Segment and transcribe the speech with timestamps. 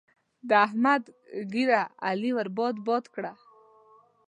[0.49, 1.03] د احمد
[1.51, 3.33] ږيره؛ علي ور باد باد کړه.